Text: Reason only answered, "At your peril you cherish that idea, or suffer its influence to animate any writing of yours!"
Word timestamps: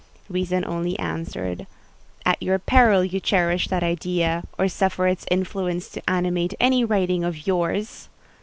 Reason 0.29 0.65
only 0.65 0.97
answered, 0.97 1.67
"At 2.25 2.41
your 2.41 2.57
peril 2.57 3.05
you 3.05 3.19
cherish 3.19 3.67
that 3.67 3.83
idea, 3.83 4.43
or 4.57 4.67
suffer 4.67 5.05
its 5.05 5.27
influence 5.29 5.89
to 5.89 6.01
animate 6.09 6.55
any 6.59 6.83
writing 6.83 7.23
of 7.23 7.45
yours!" 7.45 8.09